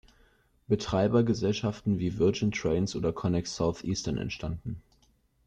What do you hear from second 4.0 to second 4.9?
entstanden.